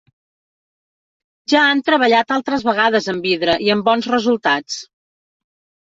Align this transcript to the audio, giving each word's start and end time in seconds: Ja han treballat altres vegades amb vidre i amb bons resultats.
Ja 1.53 1.61
han 1.67 1.83
treballat 1.91 2.35
altres 2.39 2.67
vegades 2.71 3.13
amb 3.17 3.31
vidre 3.31 3.61
i 3.69 3.73
amb 3.79 3.89
bons 3.93 4.13
resultats. 4.17 4.85